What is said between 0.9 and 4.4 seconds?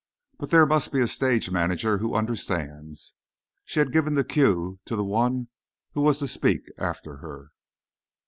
be a stage manager who understands. She had given the